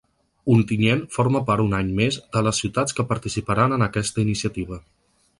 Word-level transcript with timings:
Ontinyent 0.51 1.01
forma 1.17 1.41
part 1.49 1.63
un 1.65 1.75
any 1.79 1.91
més 1.99 2.17
de 2.37 2.41
les 2.47 2.61
ciutats 2.63 2.97
que 2.99 3.05
participaran 3.11 3.77
en 3.77 3.87
aquesta 3.89 4.23
iniciativa. 4.25 4.81